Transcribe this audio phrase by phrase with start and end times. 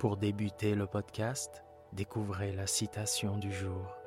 [0.00, 3.98] Pour débuter le podcast, découvrez la citation du jour,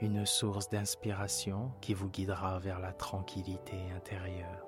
[0.00, 4.64] une source d'inspiration qui vous guidera vers la tranquillité intérieure.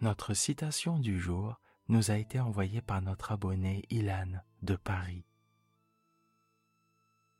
[0.00, 1.60] Notre citation du jour
[1.92, 5.26] nous a été envoyée par notre abonné Ilan de Paris.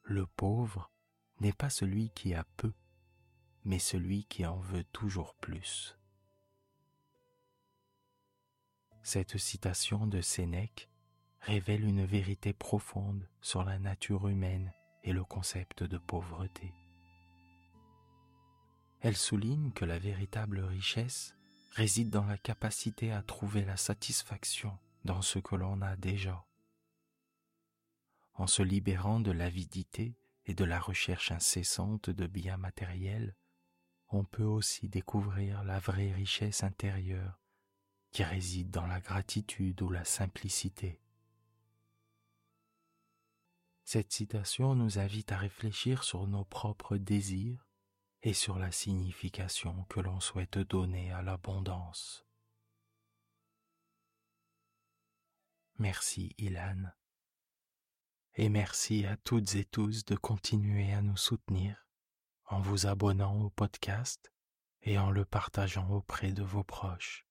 [0.03, 0.91] Le pauvre
[1.41, 2.75] n'est pas celui qui a peu,
[3.65, 5.97] mais celui qui en veut toujours plus.
[9.03, 10.91] Cette citation de Sénèque
[11.41, 14.71] révèle une vérité profonde sur la nature humaine
[15.03, 16.75] et le concept de pauvreté.
[19.01, 21.35] Elle souligne que la véritable richesse
[21.75, 26.45] réside dans la capacité à trouver la satisfaction dans ce que l'on a déjà.
[28.35, 33.35] En se libérant de l'avidité et de la recherche incessante de biens matériels,
[34.11, 37.41] on peut aussi découvrir la vraie richesse intérieure
[38.11, 41.01] qui réside dans la gratitude ou la simplicité.
[43.85, 47.67] Cette citation nous invite à réfléchir sur nos propres désirs
[48.23, 52.25] et sur la signification que l'on souhaite donner à l'abondance.
[55.79, 56.93] Merci Ilan.
[58.35, 61.87] Et merci à toutes et tous de continuer à nous soutenir
[62.47, 64.33] en vous abonnant au podcast
[64.83, 67.27] et en le partageant auprès de vos proches.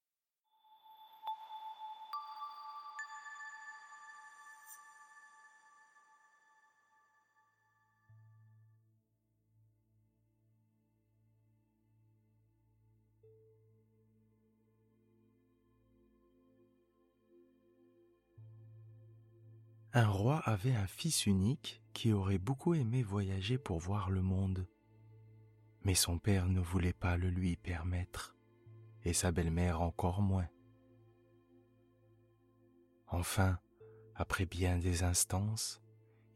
[19.94, 24.66] Un roi avait un fils unique qui aurait beaucoup aimé voyager pour voir le monde.
[25.84, 28.34] Mais son père ne voulait pas le lui permettre,
[29.03, 30.47] et sa belle-mère encore moins.
[33.07, 33.59] Enfin,
[34.16, 35.81] après bien des instances,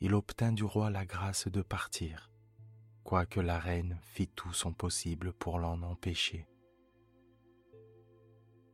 [0.01, 2.33] il obtint du roi la grâce de partir,
[3.05, 6.45] quoique la reine fit tout son possible pour l'en empêcher.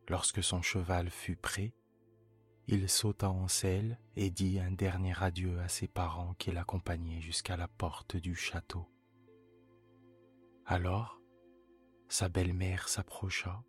[0.09, 1.75] Lorsque son cheval fut prêt,
[2.71, 7.57] il sauta en selle et dit un dernier adieu à ses parents qui l'accompagnaient jusqu'à
[7.57, 8.87] la porte du château.
[10.65, 11.19] Alors,
[12.07, 13.61] sa belle-mère s'approcha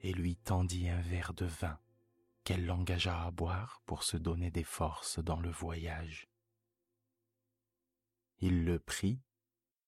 [0.00, 1.78] et lui tendit un verre de vin
[2.42, 6.26] qu'elle l'engagea à boire pour se donner des forces dans le voyage.
[8.38, 9.20] Il le prit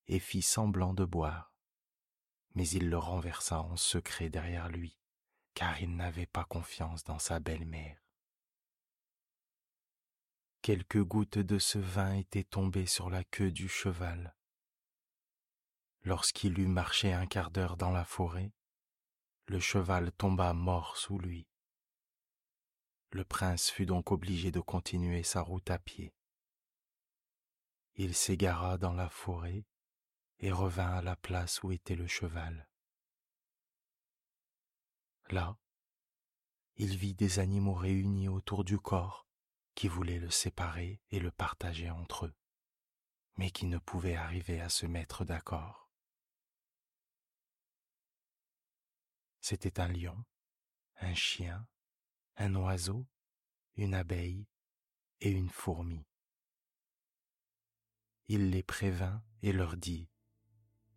[0.06, 1.54] et fit semblant de boire,
[2.54, 4.98] mais il le renversa en secret derrière lui,
[5.54, 8.07] car il n'avait pas confiance dans sa belle-mère.
[10.62, 14.34] Quelques gouttes de ce vin étaient tombées sur la queue du cheval.
[16.02, 18.52] Lorsqu'il eut marché un quart d'heure dans la forêt,
[19.46, 21.48] le cheval tomba mort sous lui.
[23.10, 26.12] Le prince fut donc obligé de continuer sa route à pied.
[27.94, 29.64] Il s'égara dans la forêt
[30.40, 32.68] et revint à la place où était le cheval.
[35.30, 35.56] Là,
[36.76, 39.27] il vit des animaux réunis autour du corps
[39.78, 42.34] qui voulaient le séparer et le partager entre eux,
[43.36, 45.88] mais qui ne pouvaient arriver à se mettre d'accord.
[49.40, 50.24] C'était un lion,
[50.96, 51.64] un chien,
[52.38, 53.06] un oiseau,
[53.76, 54.48] une abeille
[55.20, 56.04] et une fourmi.
[58.26, 60.10] Il les prévint et leur dit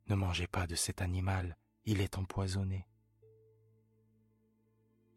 [0.08, 1.56] Ne mangez pas de cet animal,
[1.86, 2.88] il est empoisonné.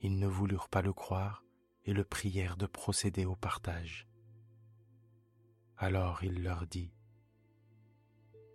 [0.01, 1.44] Ils ne voulurent pas le croire
[1.85, 4.09] et le prièrent de procéder au partage.
[5.77, 6.93] Alors il leur dit,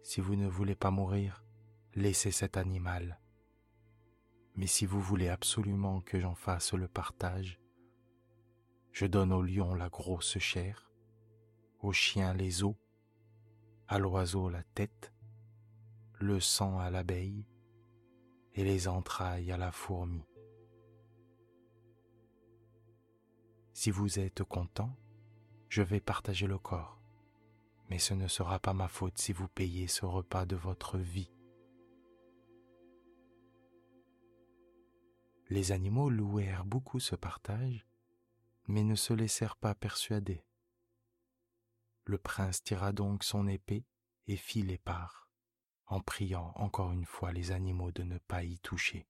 [0.04, 1.44] Si vous ne voulez pas mourir,
[1.94, 3.20] laissez cet animal.
[4.56, 7.60] Mais si vous voulez absolument que j'en fasse le partage,
[8.92, 10.92] je donne au lion la grosse chair,
[11.80, 12.76] au chien les os,
[13.88, 15.14] à l'oiseau la tête,
[16.20, 17.48] le sang à l'abeille
[18.54, 20.29] et les entrailles à la fourmi.
[23.82, 24.94] Si vous êtes content,
[25.70, 27.00] je vais partager le corps,
[27.90, 31.32] mais ce ne sera pas ma faute si vous payez ce repas de votre vie.
[35.48, 37.88] Les animaux louèrent beaucoup ce partage,
[38.68, 40.44] mais ne se laissèrent pas persuader.
[42.04, 43.86] Le prince tira donc son épée
[44.28, 45.30] et fit les parts,
[45.86, 49.08] en priant encore une fois les animaux de ne pas y toucher.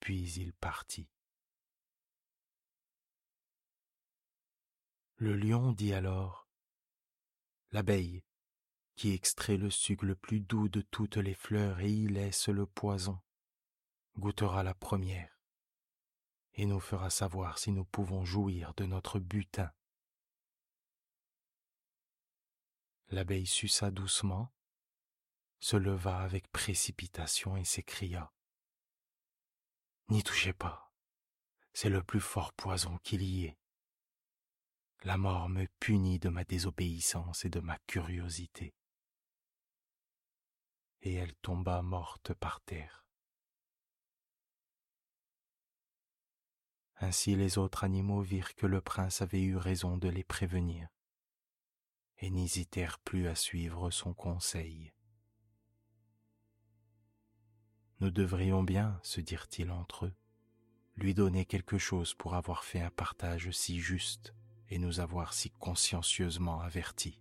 [0.00, 1.10] Puis il partit.
[5.20, 6.48] Le lion dit alors
[7.72, 8.24] L'abeille,
[8.96, 12.64] qui extrait le sucre le plus doux de toutes les fleurs et y laisse le
[12.64, 13.20] poison,
[14.16, 15.38] goûtera la première
[16.54, 19.70] et nous fera savoir si nous pouvons jouir de notre butin.
[23.08, 24.50] L'abeille suça doucement,
[25.58, 28.32] se leva avec précipitation et s'écria
[30.08, 30.94] N'y touchez pas,
[31.74, 33.59] c'est le plus fort poison qu'il y ait.
[35.02, 38.74] La mort me punit de ma désobéissance et de ma curiosité.
[41.00, 43.06] Et elle tomba morte par terre.
[46.96, 50.88] Ainsi les autres animaux virent que le prince avait eu raison de les prévenir
[52.18, 54.92] et n'hésitèrent plus à suivre son conseil.
[58.00, 60.14] Nous devrions bien, se dirent-ils entre eux,
[60.96, 64.34] lui donner quelque chose pour avoir fait un partage si juste
[64.70, 67.20] et nous avoir si consciencieusement avertis.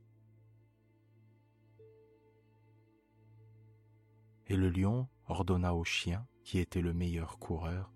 [4.48, 7.92] Et le lion ordonna au chien, qui était le meilleur coureur,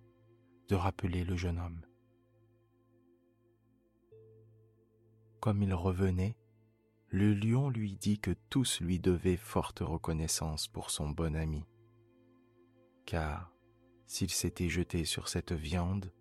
[0.67, 1.81] de rappeler le jeune homme.
[5.39, 6.37] Comme il revenait,
[7.09, 11.65] le lion lui dit que tous lui devaient forte reconnaissance pour son bon ami,
[13.05, 13.53] car
[14.07, 16.11] s'ils s'étaient jetés sur cette viande,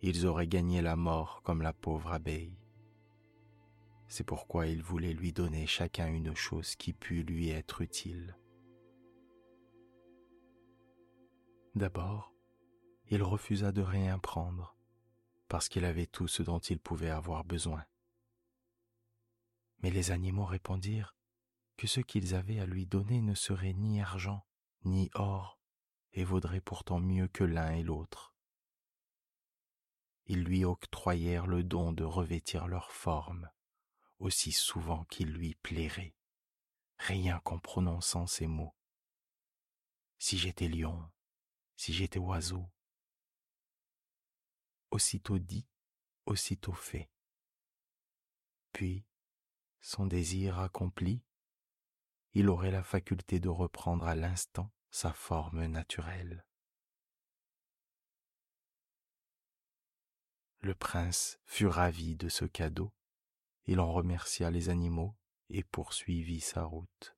[0.00, 2.63] ils auraient gagné la mort comme la pauvre abeille.
[4.16, 8.38] C'est pourquoi il voulait lui donner chacun une chose qui pût lui être utile.
[11.74, 12.32] D'abord,
[13.08, 14.76] il refusa de rien prendre,
[15.48, 17.84] parce qu'il avait tout ce dont il pouvait avoir besoin.
[19.82, 21.16] Mais les animaux répondirent
[21.76, 24.46] que ce qu'ils avaient à lui donner ne serait ni argent,
[24.84, 25.58] ni or,
[26.12, 28.32] et vaudrait pourtant mieux que l'un et l'autre.
[30.26, 33.50] Ils lui octroyèrent le don de revêtir leur forme,
[34.18, 36.14] aussi souvent qu'il lui plairait,
[36.98, 38.74] rien qu'en prononçant ces mots.
[40.18, 41.10] Si j'étais lion,
[41.76, 42.70] si j'étais oiseau,
[44.90, 45.66] aussitôt dit,
[46.26, 47.10] aussitôt fait.
[48.72, 49.04] Puis,
[49.80, 51.22] son désir accompli,
[52.32, 56.44] il aurait la faculté de reprendre à l'instant sa forme naturelle.
[60.60, 62.92] Le prince fut ravi de ce cadeau,
[63.66, 65.16] il en remercia les animaux
[65.48, 67.16] et poursuivit sa route.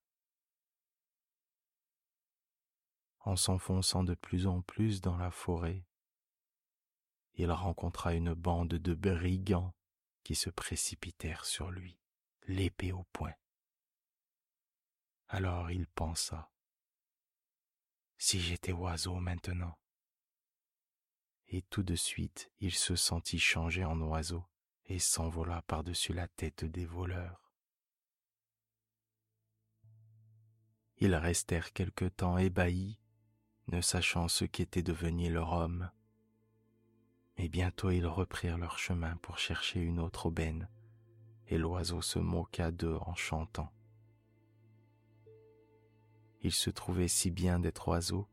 [3.21, 5.85] En s'enfonçant de plus en plus dans la forêt,
[7.35, 9.75] il rencontra une bande de brigands
[10.23, 11.99] qui se précipitèrent sur lui,
[12.47, 13.35] l'épée au poing.
[15.29, 16.51] Alors il pensa,
[18.17, 19.77] si j'étais oiseau maintenant.
[21.49, 24.45] Et tout de suite il se sentit changer en oiseau
[24.89, 27.53] et s'envola par-dessus la tête des voleurs.
[30.99, 32.99] Ils restèrent quelque temps ébahis,
[33.69, 35.91] ne sachant ce qu'était devenu leur homme
[37.39, 40.69] et bientôt ils reprirent leur chemin pour chercher une autre aubaine,
[41.49, 43.73] et l'oiseau se moqua d'eux en chantant.
[46.41, 48.29] Il se trouvait si bien d'être oiseau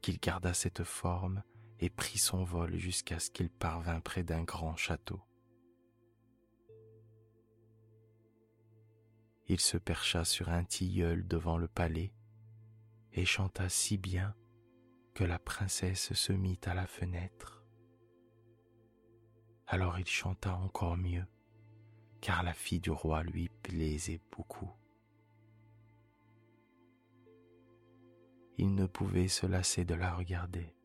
[0.00, 1.42] qu'il garda cette forme
[1.78, 5.20] et prit son vol jusqu'à ce qu'il parvint près d'un grand château.
[9.52, 12.12] Il se percha sur un tilleul devant le palais
[13.12, 14.36] et chanta si bien
[15.12, 17.64] que la princesse se mit à la fenêtre.
[19.66, 21.26] Alors il chanta encore mieux,
[22.20, 24.70] car la fille du roi lui plaisait beaucoup.
[28.56, 30.76] Il ne pouvait se lasser de la regarder,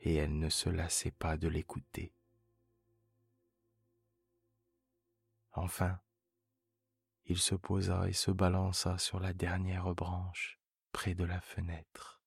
[0.00, 2.12] et elle ne se lassait pas de l'écouter.
[5.52, 6.00] Enfin,
[7.26, 10.58] il se posa et se balança sur la dernière branche
[10.92, 12.22] près de la fenêtre.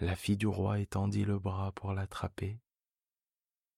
[0.00, 2.60] La fille du roi étendit le bras pour l'attraper.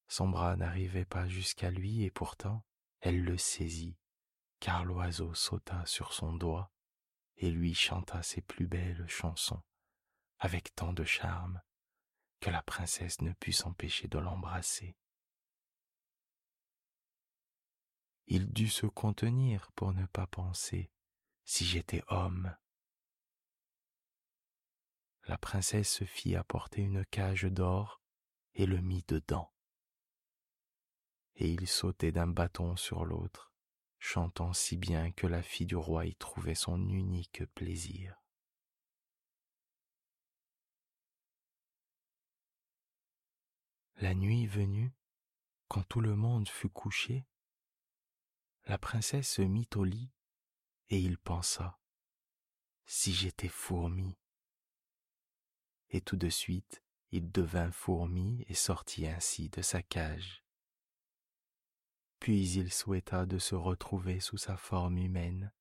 [0.09, 2.65] Son bras n'arrivait pas jusqu'à lui et pourtant
[3.01, 3.99] elle le saisit,
[4.61, 6.73] car l'oiseau sauta sur son doigt
[7.37, 9.63] et lui chanta ses plus belles chansons
[10.39, 11.61] avec tant de charme
[12.41, 14.97] que la princesse ne put s'empêcher de l'embrasser.
[18.27, 20.91] Il dut se contenir pour ne pas penser
[21.45, 22.57] si j'étais homme.
[25.27, 28.03] La princesse se fit apporter une cage d'or
[28.55, 29.53] et le mit dedans.
[31.37, 33.53] Et il sautait d'un bâton sur l'autre,
[33.99, 38.21] chantant si bien que la fille du roi y trouvait son unique plaisir.
[43.97, 44.93] La nuit venue,
[45.69, 47.27] quand tout le monde fut couché,
[48.67, 50.11] la princesse se mit au lit
[50.89, 51.79] et il pensa,
[52.87, 54.19] si j'étais fourmi.
[55.91, 60.45] Et tout de suite, il devint fourmi et sortit ainsi de sa cage.
[62.21, 65.53] Puis il souhaita de se retrouver sous sa forme humaine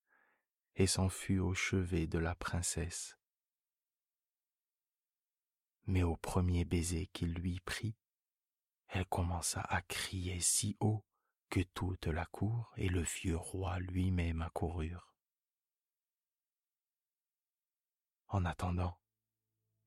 [0.76, 3.18] et s'en fut au chevet de la princesse.
[5.86, 7.94] Mais au premier baiser qu'il lui prit,
[8.88, 11.04] elle commença à crier si haut
[11.54, 15.14] que toute la cour et le vieux roi lui-même accoururent.
[18.26, 18.98] En attendant,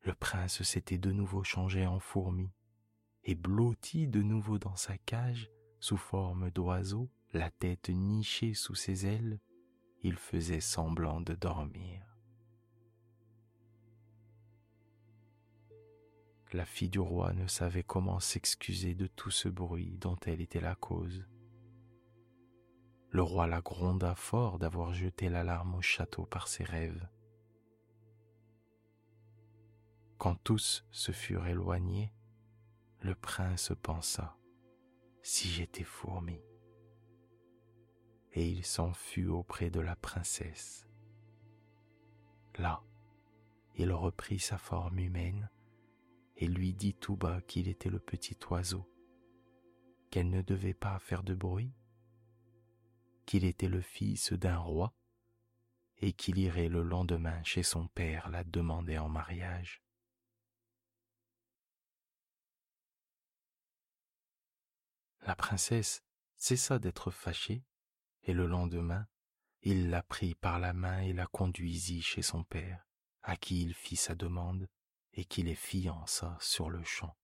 [0.03, 2.53] le prince s'était de nouveau changé en fourmi,
[3.25, 9.05] et blotti de nouveau dans sa cage, sous forme d'oiseau, la tête nichée sous ses
[9.05, 9.41] ailes,
[10.03, 12.01] il faisait semblant de dormir.
[16.53, 20.62] La fille du roi ne savait comment s'excuser de tout ce bruit dont elle était
[20.62, 21.25] la cause.
[23.09, 27.07] Le roi la gronda fort d'avoir jeté l'alarme au château par ses rêves.
[30.17, 32.11] Quand tous se furent éloignés,
[33.01, 34.35] le prince pensa,
[35.21, 36.41] si j'étais fourmi.
[38.33, 40.87] Et il s'en fut auprès de la princesse.
[42.57, 42.81] Là,
[43.75, 45.49] il reprit sa forme humaine
[46.35, 48.85] et lui dit tout bas qu'il était le petit oiseau,
[50.09, 51.71] qu'elle ne devait pas faire de bruit
[53.27, 54.96] qu'il était le fils d'un roi
[55.98, 59.84] et qu'il irait le lendemain chez son père la demander en mariage.
[65.22, 66.03] La princesse
[66.38, 67.65] cessa d'être fâchée,
[68.24, 69.07] et le lendemain,
[69.62, 72.88] il la prit par la main et la conduisit chez son père,
[73.24, 74.69] à qui il fit sa demande
[75.13, 77.17] et qui les fiança sur le champ.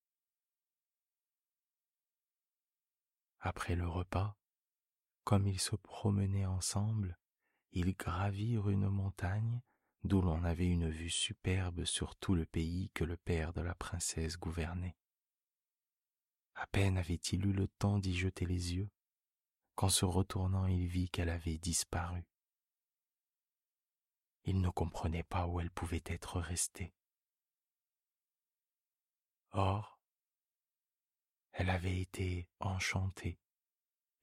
[3.40, 4.36] Après le repas,
[5.24, 7.18] comme ils se promenaient ensemble,
[7.72, 9.62] ils gravirent une montagne
[10.04, 13.74] d'où l'on avait une vue superbe sur tout le pays que le père de la
[13.74, 14.98] princesse gouvernait.
[16.56, 18.90] À peine avait-il eu le temps d'y jeter les yeux,
[19.76, 22.24] qu'en se retournant il vit qu'elle avait disparu.
[24.44, 26.94] Il ne comprenait pas où elle pouvait être restée.
[29.52, 30.00] Or,
[31.54, 33.40] elle avait été enchantée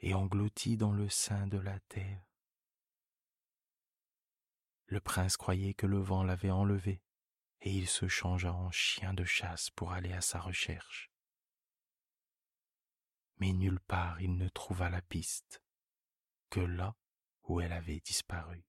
[0.00, 2.24] et englouti dans le sein de la terre.
[4.86, 7.02] Le prince croyait que le vent l'avait enlevé,
[7.60, 11.10] et il se changea en chien de chasse pour aller à sa recherche.
[13.38, 15.62] Mais nulle part il ne trouva la piste,
[16.48, 16.96] que là
[17.44, 18.64] où elle avait disparu.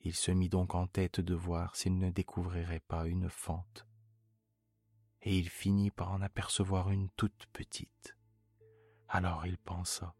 [0.00, 3.86] Il se mit donc en tête de voir s'il ne découvrirait pas une fente,
[5.22, 8.16] et il finit par en apercevoir une toute petite.
[9.08, 10.14] Alors il pensa,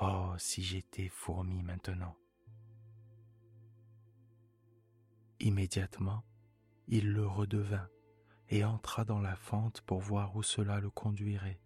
[0.00, 2.16] Oh, si j'étais fourmi maintenant.
[5.40, 6.24] Immédiatement,
[6.86, 7.88] il le redevint
[8.48, 11.60] et entra dans la fente pour voir où cela le conduirait.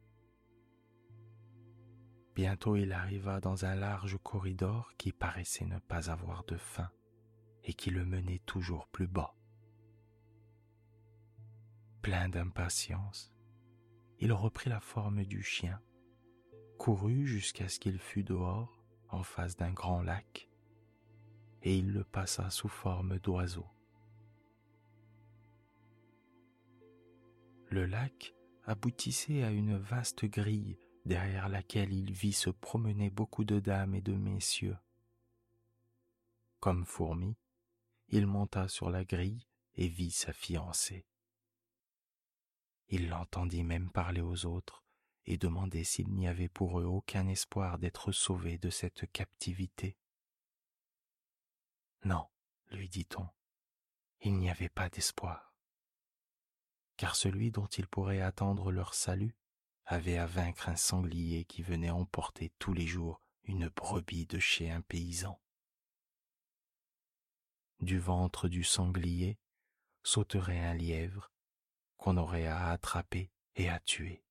[2.34, 6.90] Bientôt il arriva dans un large corridor qui paraissait ne pas avoir de fin
[7.64, 9.34] et qui le menait toujours plus bas.
[12.00, 13.30] Plein d'impatience,
[14.18, 15.78] il reprit la forme du chien
[16.78, 20.48] courut jusqu'à ce qu'il fût dehors, en face d'un grand lac,
[21.62, 23.66] et il le passa sous forme d'oiseau.
[27.68, 33.60] Le lac aboutissait à une vaste grille derrière laquelle il vit se promener beaucoup de
[33.60, 34.76] dames et de messieurs.
[36.60, 37.36] Comme fourmi,
[38.08, 41.06] il monta sur la grille et vit sa fiancée.
[42.88, 44.81] Il l'entendit même parler aux autres
[45.26, 49.96] et demandait s'il n'y avait pour eux aucun espoir d'être sauvés de cette captivité.
[52.04, 52.26] Non,
[52.70, 53.28] lui dit-on,
[54.20, 55.54] il n'y avait pas d'espoir,
[56.96, 59.36] car celui dont ils pourraient attendre leur salut
[59.84, 64.70] avait à vaincre un sanglier qui venait emporter tous les jours une brebis de chez
[64.70, 65.40] un paysan.
[67.80, 69.38] Du ventre du sanglier
[70.04, 71.32] sauterait un lièvre
[71.96, 74.24] qu'on aurait à attraper et à tuer.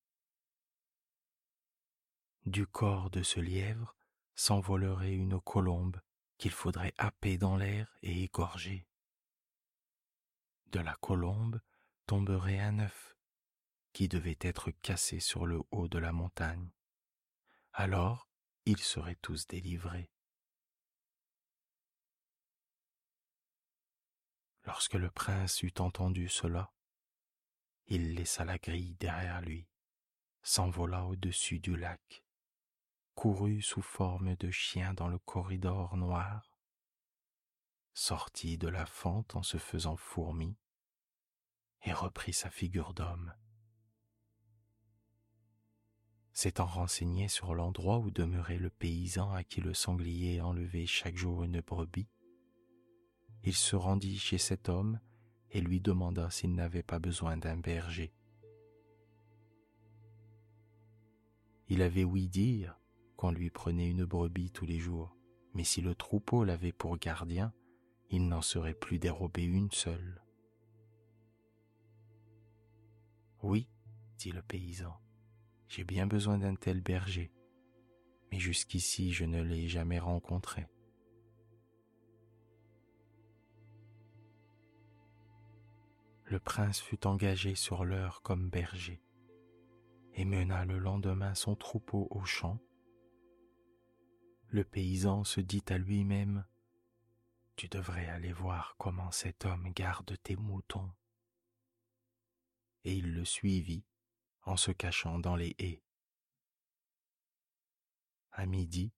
[2.46, 3.96] Du corps de ce lièvre
[4.34, 6.02] s'envolerait une colombe
[6.38, 8.88] qu'il faudrait happer dans l'air et égorger.
[10.68, 11.62] De la colombe
[12.08, 13.16] tomberait un œuf
[13.94, 16.72] qui devait être cassé sur le haut de la montagne.
[17.74, 18.28] Alors
[18.66, 20.12] ils seraient tous délivrés.
[24.64, 26.72] Lorsque le prince eut entendu cela,
[27.88, 29.68] il laissa la grille derrière lui,
[30.44, 32.24] s'envola au-dessus du lac,
[33.16, 36.58] courut sous forme de chien dans le corridor noir,
[37.94, 40.58] sortit de la fente en se faisant fourmi,
[41.84, 43.34] et reprit sa figure d'homme.
[46.34, 51.44] S'étant renseigné sur l'endroit où demeurait le paysan à qui le sanglier enlevait chaque jour
[51.44, 52.08] une brebis,
[53.44, 55.00] il se rendit chez cet homme
[55.50, 58.14] et lui demanda s'il n'avait pas besoin d'un berger.
[61.68, 62.81] Il avait ouï dire
[63.22, 65.16] qu'on lui prenait une brebis tous les jours,
[65.54, 67.54] mais si le troupeau l'avait pour gardien,
[68.10, 70.24] il n'en serait plus dérobé une seule.
[73.44, 73.68] Oui,
[74.18, 75.00] dit le paysan,
[75.68, 77.32] j'ai bien besoin d'un tel berger,
[78.32, 80.66] mais jusqu'ici je ne l'ai jamais rencontré.
[86.26, 89.04] le prince fut engagé sur l'heure comme berger
[90.16, 92.58] et mena le lendemain son troupeau au champ.
[94.54, 96.46] Le paysan se dit à lui-même
[97.56, 100.92] Tu devrais aller voir comment cet homme garde tes moutons.
[102.84, 103.86] Et il le suivit
[104.44, 105.82] en se cachant dans les haies.
[108.34, 108.92] À midi,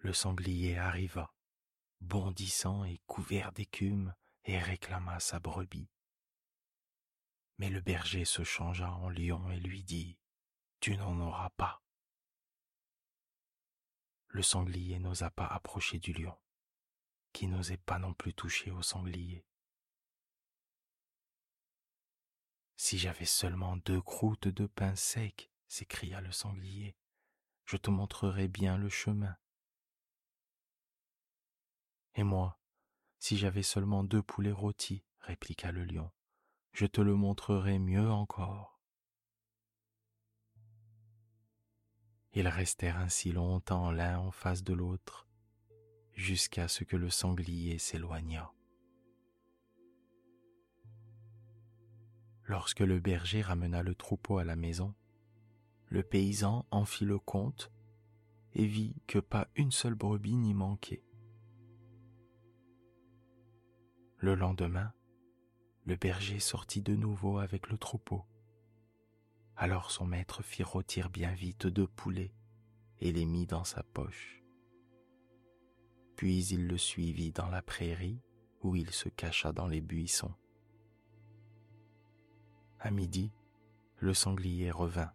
[0.00, 1.32] le sanglier arriva,
[2.02, 5.88] bondissant et couvert d'écume, et réclama sa brebis.
[7.56, 10.18] Mais le berger se changea en lion et lui dit
[10.80, 11.82] Tu n'en auras pas.
[14.28, 16.36] Le sanglier n'osa pas approcher du lion,
[17.32, 19.44] qui n'osait pas non plus toucher au sanglier.
[22.76, 26.96] Si j'avais seulement deux croûtes de pain sec, s'écria le sanglier,
[27.64, 29.36] je te montrerais bien le chemin.
[32.14, 32.60] Et moi,
[33.18, 36.10] si j'avais seulement deux poulets rôtis, répliqua le lion,
[36.72, 38.77] je te le montrerai mieux encore.
[42.34, 45.26] Ils restèrent ainsi longtemps l'un en face de l'autre,
[46.12, 48.52] jusqu'à ce que le sanglier s'éloignât.
[52.44, 54.94] Lorsque le berger ramena le troupeau à la maison,
[55.88, 57.70] le paysan en fit le compte
[58.54, 61.04] et vit que pas une seule brebis n'y manquait.
[64.18, 64.92] Le lendemain,
[65.84, 68.24] le berger sortit de nouveau avec le troupeau.
[69.60, 72.32] Alors son maître fit rôtir bien vite deux poulets
[73.00, 74.44] et les mit dans sa poche.
[76.14, 78.22] Puis il le suivit dans la prairie
[78.62, 80.32] où il se cacha dans les buissons.
[82.78, 83.32] À midi,
[83.96, 85.12] le sanglier revint,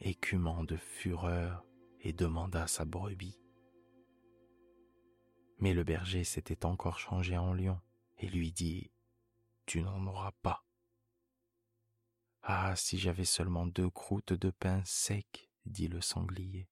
[0.00, 1.64] écumant de fureur,
[2.02, 3.38] et demanda sa brebis.
[5.58, 7.80] Mais le berger s'était encore changé en lion
[8.18, 8.90] et lui dit
[9.66, 10.64] tu n'en auras pas.
[12.42, 16.68] Ah, si j'avais seulement deux croûtes de pain sec, dit le sanglier.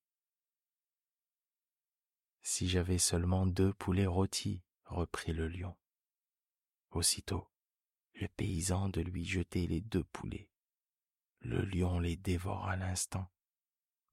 [2.40, 5.76] Si j'avais seulement deux poulets rôtis, reprit le lion.
[6.90, 7.46] Aussitôt,
[8.14, 10.50] le paysan de lui jeter les deux poulets.
[11.40, 13.31] Le lion les dévore à l'instant,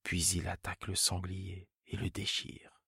[0.04, 2.82] puis il attaque le sanglier et le déchire.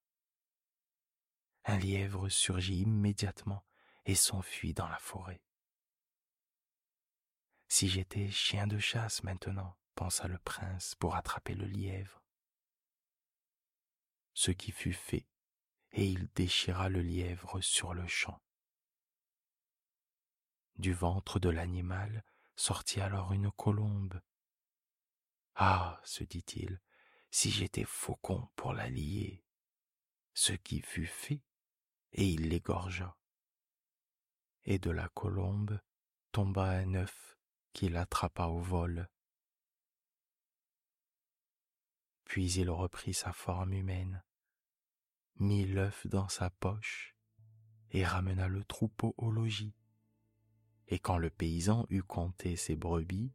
[1.64, 3.64] Un lièvre surgit immédiatement
[4.04, 5.42] et s'enfuit dans la forêt.
[7.68, 12.22] Si j'étais chien de chasse maintenant, pensa le prince pour attraper le lièvre.
[14.32, 15.26] Ce qui fut fait,
[15.92, 18.42] et il déchira le lièvre sur le champ.
[20.76, 22.24] Du ventre de l'animal
[22.56, 24.20] sortit alors une colombe.
[25.54, 26.80] Ah, se dit-il,
[27.30, 29.44] si j'étais faucon pour la lier.
[30.32, 31.42] Ce qui fut fait,
[32.12, 33.16] et il l'égorgea.
[34.64, 35.80] Et de la colombe
[36.32, 37.37] tomba un œuf
[37.72, 39.08] qu'il attrapa au vol.
[42.24, 44.22] Puis il reprit sa forme humaine,
[45.36, 47.16] mit l'œuf dans sa poche
[47.90, 49.74] et ramena le troupeau au logis.
[50.88, 53.32] Et quand le paysan eut compté ses brebis,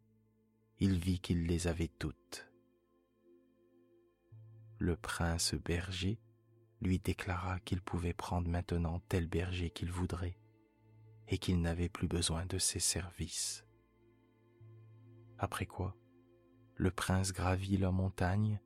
[0.80, 2.48] il vit qu'il les avait toutes.
[4.80, 6.19] Le prince berger
[6.82, 10.38] lui déclara qu'il pouvait prendre maintenant tel berger qu'il voudrait
[11.28, 13.62] et qu'il n'avait plus besoin de ses services.
[15.38, 15.96] Après quoi,
[16.76, 18.60] le prince gravit la montagne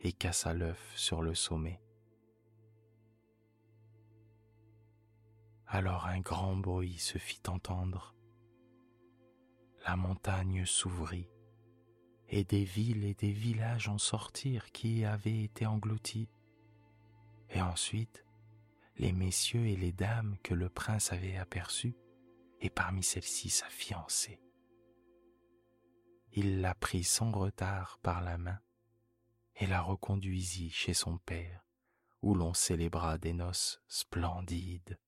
[0.00, 1.80] et cassa l'œuf sur le sommet.
[5.66, 8.14] Alors un grand bruit se fit entendre.
[9.86, 11.28] La montagne s'ouvrit
[12.28, 16.28] et des villes et des villages en sortirent qui avaient été engloutis.
[17.50, 18.24] Et ensuite,
[18.96, 21.94] les messieurs et les dames que le prince avait aperçus,
[22.60, 24.40] et parmi celles-ci sa fiancée.
[26.36, 28.58] Il la prit sans retard par la main
[29.54, 31.64] et la reconduisit chez son père,
[32.22, 34.98] où l'on célébra des noces splendides.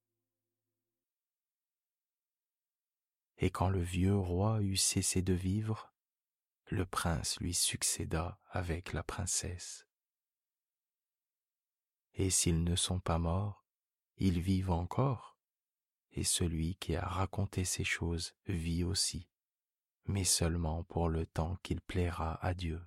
[3.38, 5.92] Et quand le vieux roi eut cessé de vivre,
[6.66, 9.84] le prince lui succéda avec la princesse.
[12.14, 13.66] Et s'ils ne sont pas morts,
[14.16, 15.36] ils vivent encore,
[16.12, 19.28] et celui qui a raconté ces choses vit aussi,
[20.06, 22.80] mais seulement pour le temps qu'il plaira à Dieu.